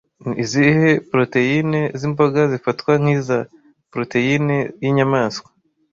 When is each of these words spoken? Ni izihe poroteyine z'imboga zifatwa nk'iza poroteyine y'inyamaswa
Ni 0.25 0.31
izihe 0.43 0.89
poroteyine 1.09 1.81
z'imboga 1.99 2.41
zifatwa 2.51 2.91
nk'iza 3.01 3.37
poroteyine 3.91 4.57
y'inyamaswa 4.83 5.47